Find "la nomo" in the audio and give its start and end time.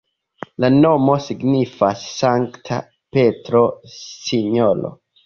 0.63-1.17